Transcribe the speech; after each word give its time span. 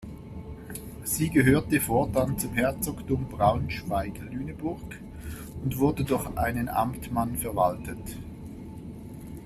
Sie 1.03 1.29
gehörte 1.29 1.79
fortan 1.79 2.35
zum 2.39 2.55
Herzogtum 2.55 3.27
Braunschweig-Lüneburg 3.29 4.99
und 5.63 5.77
wurde 5.77 6.03
durch 6.03 6.25
einen 6.39 6.69
Amtmann 6.69 7.37
verwaltet. 7.37 8.17